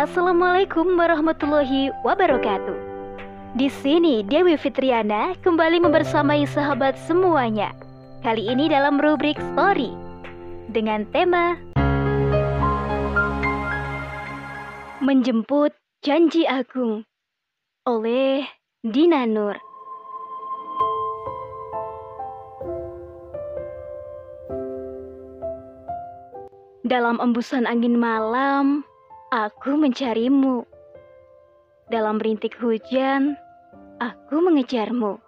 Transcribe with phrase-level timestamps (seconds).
[0.00, 2.72] Assalamualaikum warahmatullahi wabarakatuh.
[3.52, 7.76] Di sini Dewi Fitriana kembali membersamai sahabat semuanya.
[8.24, 9.92] Kali ini dalam rubrik story
[10.72, 11.52] dengan tema
[15.04, 17.04] Menjemput Janji Agung
[17.84, 18.48] oleh
[18.80, 19.60] Dina Nur.
[26.88, 28.88] Dalam embusan angin malam,
[29.30, 30.66] aku mencarimu.
[31.86, 33.38] Dalam rintik hujan,
[34.02, 35.22] aku mengejarmu.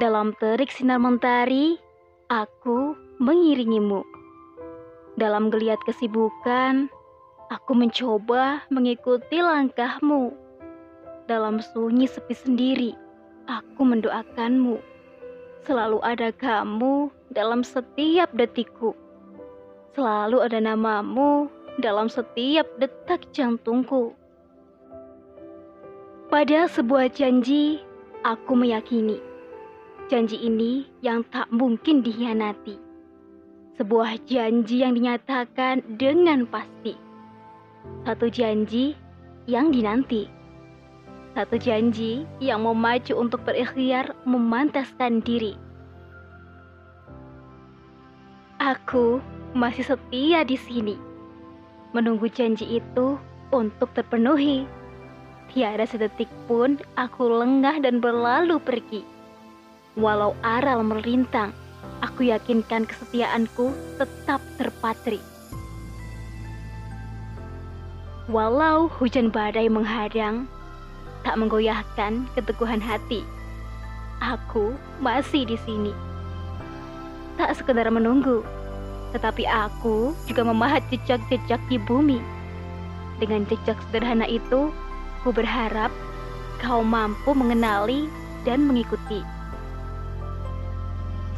[0.00, 1.76] Dalam terik sinar mentari,
[2.32, 4.00] aku mengiringimu.
[5.20, 6.88] Dalam geliat kesibukan,
[7.52, 10.32] aku mencoba mengikuti langkahmu.
[11.28, 12.92] Dalam sunyi sepi sendiri,
[13.44, 14.80] aku mendoakanmu.
[15.68, 18.96] Selalu ada kamu dalam setiap detikku.
[19.92, 24.16] Selalu ada namamu dalam setiap detak jantungku.
[26.26, 27.78] Pada sebuah janji,
[28.26, 29.30] aku meyakini
[30.10, 32.74] janji ini yang tak mungkin dihianati.
[33.78, 36.98] Sebuah janji yang dinyatakan dengan pasti.
[38.02, 38.98] Satu janji
[39.46, 40.26] yang dinanti.
[41.38, 45.54] Satu janji yang memacu untuk berikhtiar memantaskan diri.
[48.58, 49.22] Aku
[49.54, 50.98] masih setia di sini,
[51.90, 53.18] menunggu janji itu
[53.50, 54.66] untuk terpenuhi.
[55.50, 59.02] Tiada sedetik pun aku lengah dan berlalu pergi.
[59.98, 61.50] Walau aral melintang,
[61.98, 65.18] aku yakinkan kesetiaanku tetap terpatri.
[68.30, 70.46] Walau hujan badai menghadang,
[71.26, 73.26] tak menggoyahkan keteguhan hati.
[74.22, 75.90] Aku masih di sini.
[77.34, 78.46] Tak sekedar menunggu,
[79.10, 82.18] tetapi aku juga memahat jejak-jejak di bumi.
[83.18, 84.72] Dengan jejak sederhana itu,
[85.20, 85.92] ku berharap
[86.62, 88.08] kau mampu mengenali
[88.46, 89.20] dan mengikuti.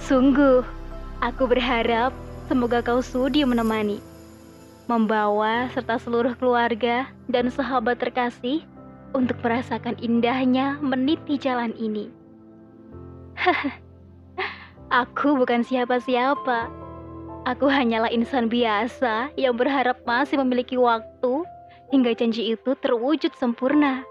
[0.03, 0.63] Sungguh,
[1.23, 2.11] aku berharap
[2.51, 4.03] semoga kau sudi menemani,
[4.91, 8.67] membawa serta seluruh keluarga dan sahabat terkasih
[9.15, 12.11] untuk merasakan indahnya meniti jalan ini.
[15.03, 16.82] aku bukan siapa-siapa
[17.43, 21.43] Aku hanyalah insan biasa yang berharap masih memiliki waktu
[21.91, 24.07] hingga janji itu terwujud sempurna.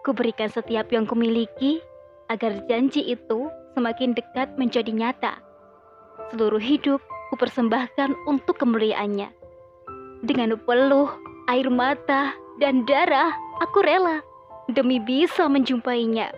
[0.00, 1.84] Kuberikan setiap yang kumiliki
[2.32, 5.44] agar janji itu semakin dekat menjadi nyata.
[6.32, 9.28] Seluruh hidup kupersembahkan untuk kemuliaannya.
[10.24, 11.12] Dengan peluh,
[11.52, 13.28] air mata, dan darah,
[13.60, 14.24] aku rela
[14.72, 16.32] demi bisa menjumpainya.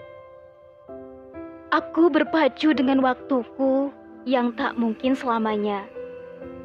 [1.70, 3.94] Aku berpacu dengan waktuku
[4.26, 5.99] yang tak mungkin selamanya.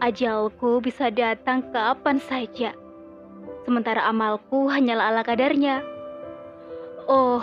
[0.03, 2.75] Ajalku bisa datang kapan saja.
[3.63, 5.79] Sementara amalku hanyalah ala kadarnya.
[7.07, 7.39] Oh,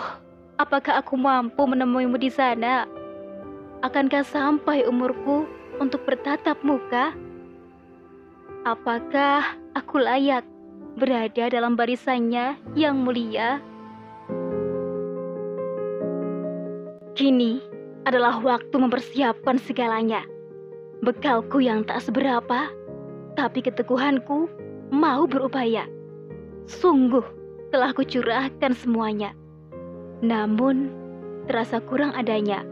[0.61, 2.85] apakah aku mampu menemuimu di sana?
[3.81, 5.49] Akankah sampai umurku
[5.81, 7.17] untuk bertatap muka?
[8.69, 10.45] Apakah aku layak
[10.93, 13.57] berada dalam barisannya yang mulia?
[17.17, 17.59] Kini
[18.05, 20.21] adalah waktu mempersiapkan segalanya
[21.03, 22.71] bekalku yang tak seberapa,
[23.35, 24.47] tapi keteguhanku
[24.89, 25.83] mau berupaya.
[26.65, 27.23] Sungguh
[27.75, 29.35] telah kucurahkan semuanya.
[30.23, 30.87] Namun,
[31.51, 32.63] terasa kurang adanya.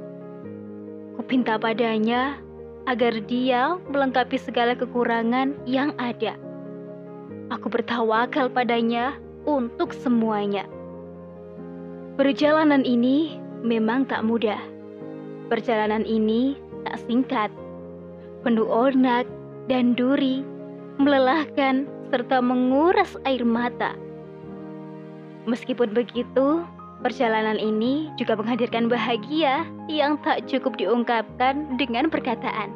[1.19, 2.39] Kupinta padanya
[2.87, 6.39] agar dia melengkapi segala kekurangan yang ada.
[7.51, 10.63] Aku bertawakal padanya untuk semuanya.
[12.15, 14.61] Perjalanan ini memang tak mudah.
[15.51, 16.55] Perjalanan ini
[16.87, 17.51] tak singkat
[18.41, 19.29] penuh onak
[19.69, 20.41] dan duri,
[20.97, 23.95] melelahkan serta menguras air mata.
[25.47, 26.61] Meskipun begitu,
[27.01, 32.69] perjalanan ini juga menghadirkan bahagia yang tak cukup diungkapkan dengan perkataan.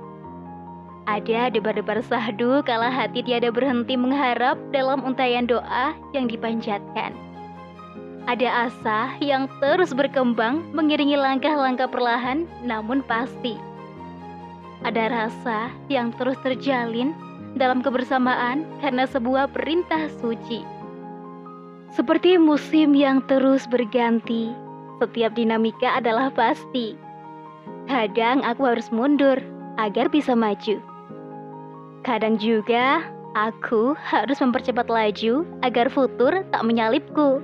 [1.05, 7.13] Ada debar-debar sahdu kala hati tiada berhenti mengharap dalam untayan doa yang dipanjatkan.
[8.25, 13.61] Ada asa yang terus berkembang mengiringi langkah-langkah perlahan namun pasti
[14.85, 17.17] ada rasa yang terus terjalin
[17.57, 20.61] dalam kebersamaan karena sebuah perintah suci.
[21.89, 24.53] Seperti musim yang terus berganti,
[25.01, 26.93] setiap dinamika adalah pasti.
[27.89, 29.41] Kadang aku harus mundur
[29.81, 30.77] agar bisa maju.
[32.05, 33.01] Kadang juga
[33.33, 37.41] aku harus mempercepat laju agar futur tak menyalipku.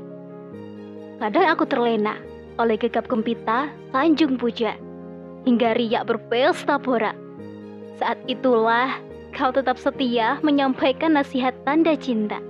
[1.17, 2.21] Kadang aku terlena
[2.61, 4.77] oleh gegap gempita sanjung puja
[5.47, 7.20] hingga riak berpesta pora
[8.01, 8.97] saat itulah
[9.37, 12.41] kau tetap setia menyampaikan nasihat tanda cinta.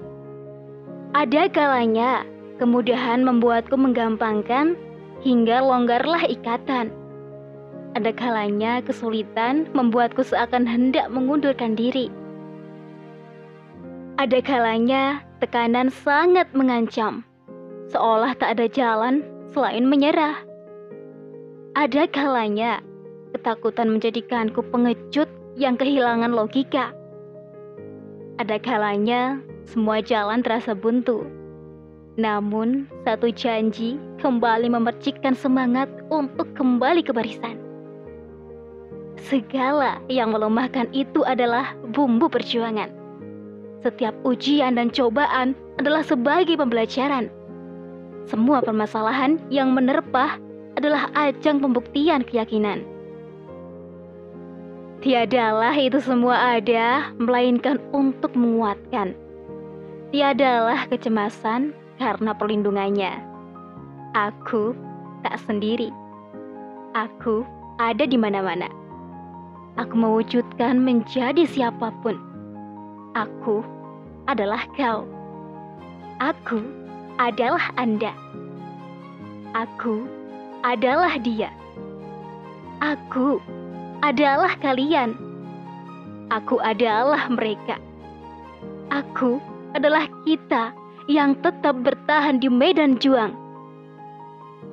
[1.11, 2.23] Ada kalanya
[2.55, 4.79] kemudahan membuatku menggampangkan
[5.19, 6.87] hingga longgarlah ikatan.
[7.99, 12.07] Ada kalanya kesulitan membuatku seakan hendak mengundurkan diri.
[14.15, 17.27] Ada kalanya tekanan sangat mengancam,
[17.91, 19.19] seolah tak ada jalan
[19.51, 20.39] selain menyerah.
[21.75, 22.79] Ada kalanya
[23.35, 26.95] ketakutan menjadikanku pengecut yang kehilangan logika.
[28.39, 31.27] Ada kalanya semua jalan terasa buntu.
[32.19, 37.55] Namun, satu janji kembali memercikkan semangat untuk kembali ke barisan.
[39.21, 42.89] Segala yang melemahkan itu adalah bumbu perjuangan.
[43.81, 47.31] Setiap ujian dan cobaan adalah sebagai pembelajaran.
[48.29, 50.37] Semua permasalahan yang menerpa
[50.77, 52.85] adalah ajang pembuktian keyakinan.
[55.01, 59.17] Tiadalah itu semua ada, melainkan untuk menguatkan.
[60.13, 63.17] Tiadalah kecemasan karena perlindungannya.
[64.13, 64.77] Aku
[65.25, 65.89] tak sendiri.
[66.93, 67.41] Aku
[67.81, 68.69] ada di mana-mana.
[69.81, 72.21] Aku mewujudkan menjadi siapa pun.
[73.17, 73.65] Aku
[74.29, 75.09] adalah kau.
[76.21, 76.61] Aku
[77.17, 78.13] adalah Anda.
[79.57, 80.05] Aku
[80.61, 81.49] adalah dia.
[82.85, 83.41] Aku
[84.01, 85.13] adalah kalian.
[86.33, 87.77] Aku adalah mereka.
[88.89, 89.37] Aku
[89.77, 90.73] adalah kita
[91.07, 93.33] yang tetap bertahan di medan juang.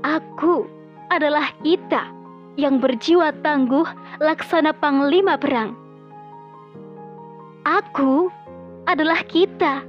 [0.02, 0.66] Aku
[1.12, 2.08] adalah kita
[2.58, 3.86] yang berjiwa tangguh
[4.22, 5.74] laksana panglima perang.
[7.66, 8.32] Aku
[8.88, 9.84] adalah kita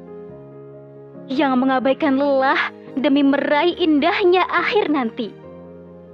[1.30, 5.30] yang mengabaikan lelah demi meraih indahnya akhir nanti.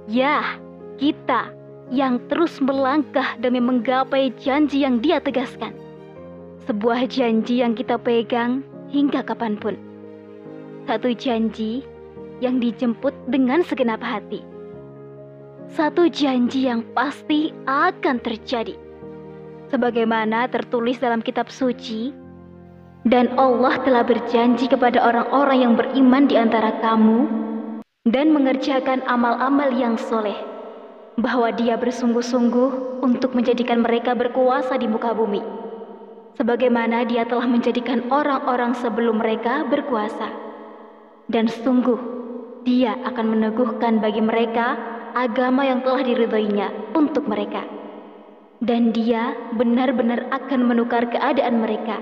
[0.06, 0.60] Ya,
[1.00, 1.55] kita
[1.90, 5.74] yang terus melangkah demi menggapai janji yang dia tegaskan.
[6.66, 9.78] Sebuah janji yang kita pegang hingga kapan pun.
[10.90, 11.86] Satu janji
[12.42, 14.42] yang dijemput dengan segenap hati.
[15.70, 18.74] Satu janji yang pasti akan terjadi.
[19.70, 22.14] Sebagaimana tertulis dalam kitab suci,
[23.06, 27.30] dan Allah telah berjanji kepada orang-orang yang beriman di antara kamu
[28.06, 30.55] dan mengerjakan amal-amal yang soleh
[31.16, 35.40] bahwa Dia bersungguh-sungguh untuk menjadikan mereka berkuasa di muka bumi,
[36.36, 40.28] sebagaimana Dia telah menjadikan orang-orang sebelum mereka berkuasa.
[41.26, 41.98] Dan sungguh,
[42.68, 44.76] Dia akan meneguhkan bagi mereka
[45.16, 47.64] agama yang telah diridhoinya untuk mereka.
[48.60, 51.96] Dan Dia benar-benar akan menukar keadaan mereka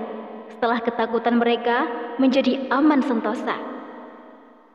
[0.51, 1.87] setelah ketakutan mereka
[2.19, 3.55] menjadi aman sentosa.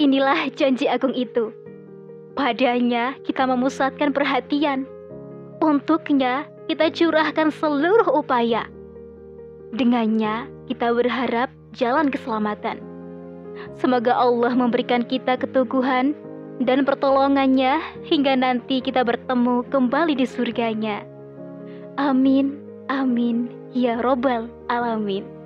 [0.00, 1.52] inilah janji agung itu.
[2.38, 4.88] Padanya kita memusatkan perhatian.
[5.60, 8.64] Untuknya kita curahkan seluruh upaya.
[9.70, 12.82] Dengannya kita berharap jalan keselamatan.
[13.78, 16.14] Semoga Allah memberikan kita keteguhan
[16.60, 21.06] dan pertolongannya hingga nanti kita bertemu kembali di surganya.
[21.96, 22.60] Amin,
[22.92, 25.39] amin, ya robbal alamin.